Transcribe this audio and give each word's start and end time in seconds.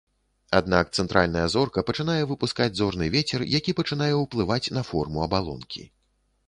Аднак 0.59 0.85
цэнтральная 1.01 1.43
зорка 1.55 1.83
пачынае 1.89 2.17
выпускаць 2.31 2.69
зорны 2.81 3.11
вецер, 3.17 3.47
які 3.59 3.77
пачынае 3.83 4.13
ўплываць 4.25 4.65
на 4.79 4.87
форму 4.91 5.19
абалонкі. 5.29 5.89